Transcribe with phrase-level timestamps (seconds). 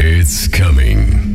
[0.00, 1.27] It's coming.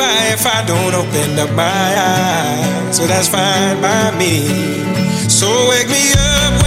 [0.00, 2.96] by if I don't open up my eyes.
[2.96, 4.48] So that's fine by me.
[5.28, 6.59] So wake me up.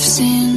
[0.00, 0.49] I've seen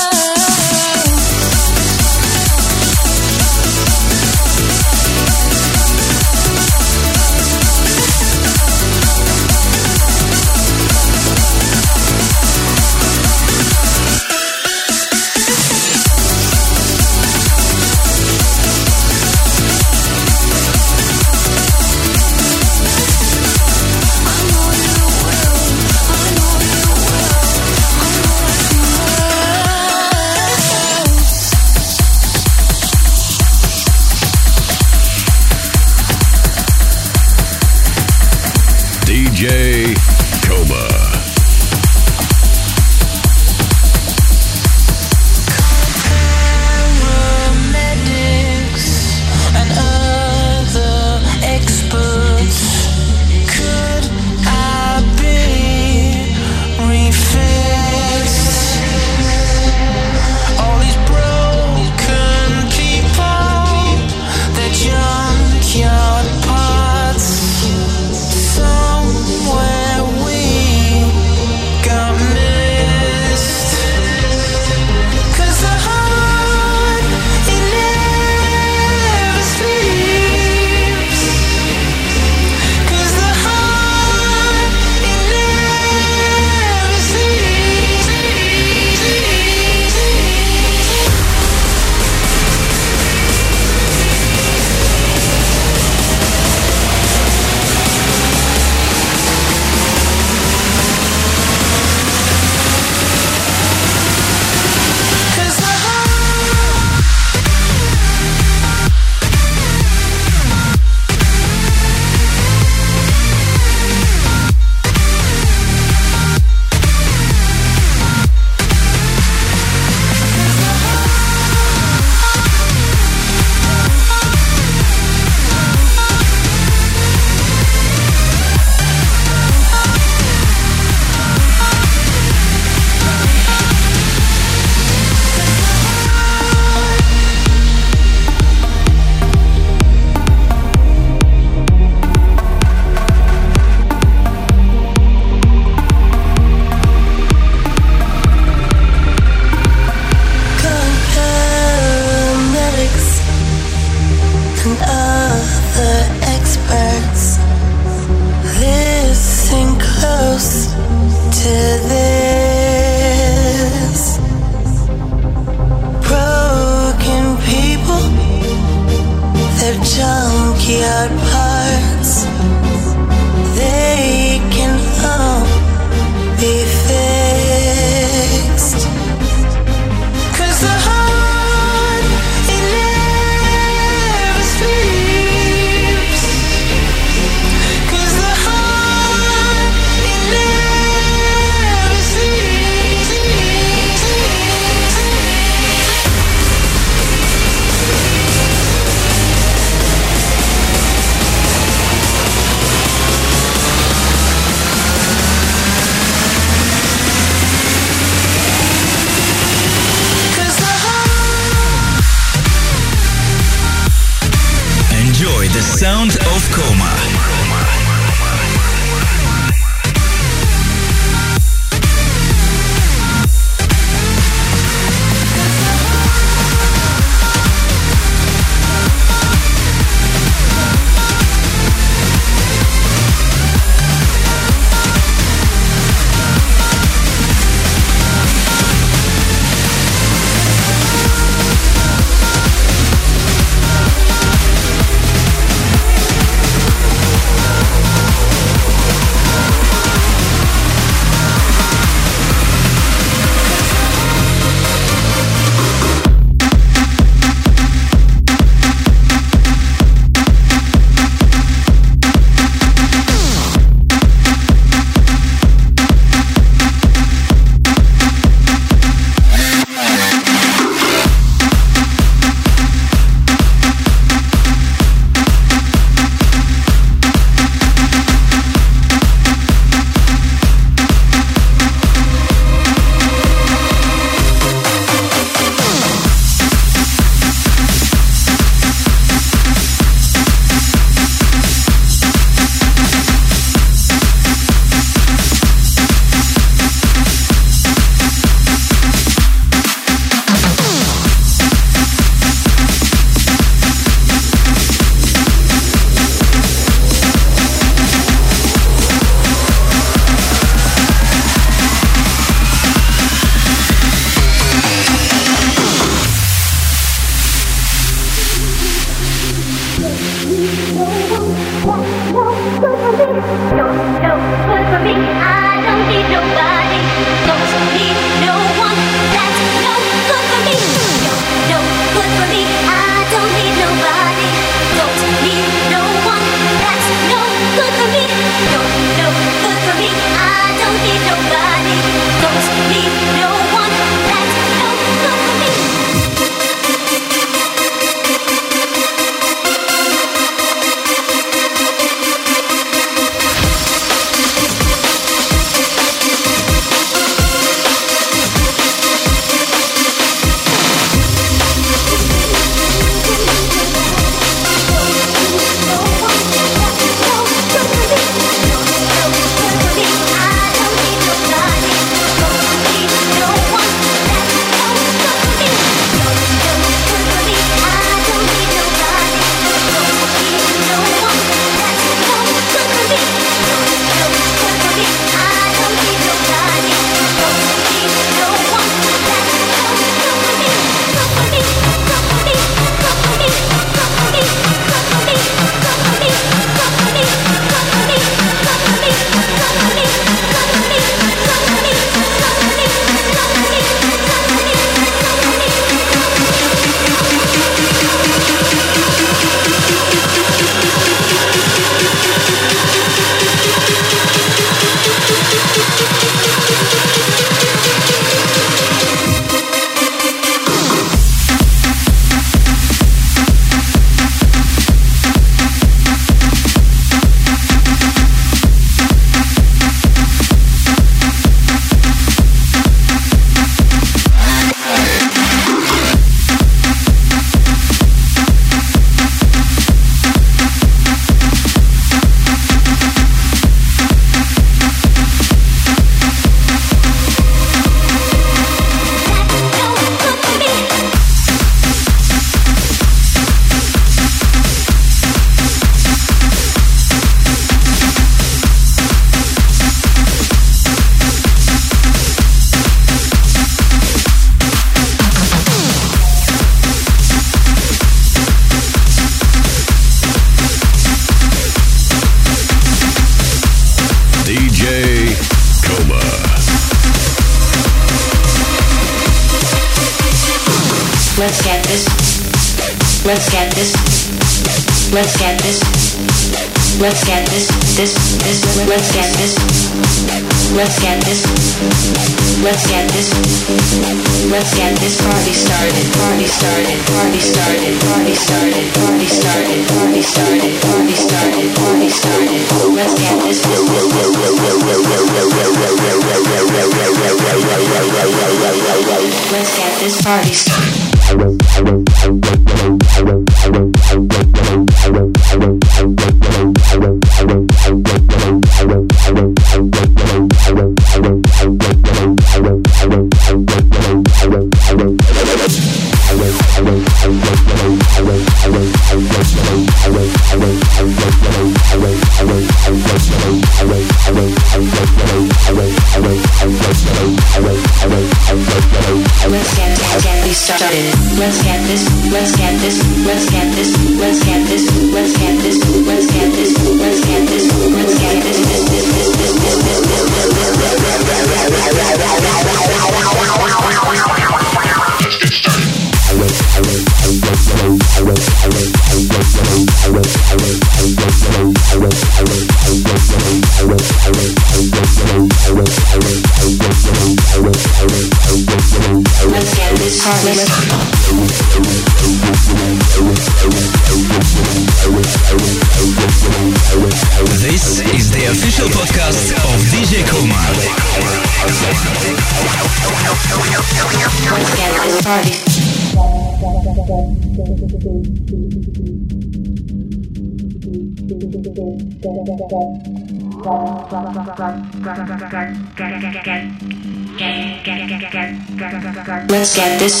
[599.44, 600.00] Let's get this.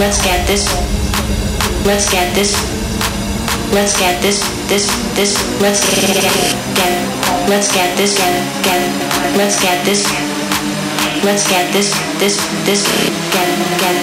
[0.00, 0.64] Let's get this.
[1.84, 2.56] Let's get this.
[3.68, 4.40] Let's get this.
[4.64, 4.88] This.
[5.12, 5.36] This.
[5.60, 7.52] Let's get get.
[7.52, 8.16] Let's get this.
[8.16, 8.32] Get
[8.64, 8.80] get.
[9.36, 10.08] Let's get this.
[11.20, 11.92] Let's get this.
[12.16, 12.40] This.
[12.64, 12.80] This.
[13.28, 13.96] Get get get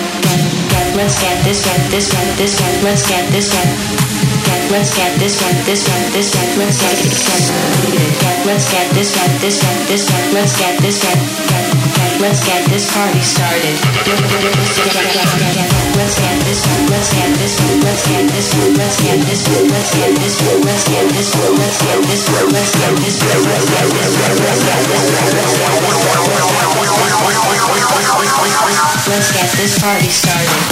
[0.70, 0.96] get.
[1.02, 1.66] Let's get this.
[1.66, 2.14] Get this.
[2.14, 2.62] Get this.
[2.62, 2.78] Get.
[2.86, 3.50] Let's get this.
[3.50, 3.66] Get
[4.46, 4.70] get.
[4.70, 5.34] Let's get this.
[5.42, 5.82] Get this.
[5.82, 6.30] Get this.
[6.30, 6.46] Get.
[6.62, 8.46] Let's get get get.
[8.46, 9.10] Let's get this.
[9.18, 9.58] Get this.
[9.58, 10.06] Get this.
[10.06, 10.34] Get.
[10.38, 11.02] Let's get this.
[11.02, 11.18] Get
[11.50, 11.61] get.
[12.22, 13.82] Let's get this party started.
[29.12, 30.72] Let's get this party started.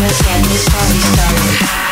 [0.00, 1.91] Let's get this party started.